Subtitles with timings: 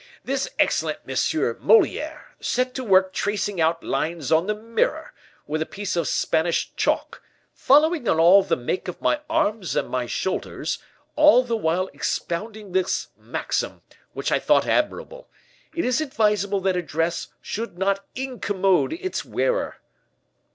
[0.23, 1.13] This excellent M.
[1.59, 5.13] Moliere set to work tracing out lines on the mirror,
[5.45, 7.21] with a piece of Spanish chalk,
[7.53, 10.79] following in all the make of my arms and my shoulders,
[11.15, 13.83] all the while expounding this maxim,
[14.13, 15.29] which I thought admirable:
[15.75, 19.77] 'It is advisable that a dress should not incommode its wearer.